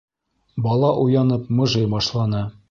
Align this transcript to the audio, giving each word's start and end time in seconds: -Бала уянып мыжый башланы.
-Бала 0.67 0.89
уянып 1.03 1.45
мыжый 1.61 1.87
башланы. 1.95 2.43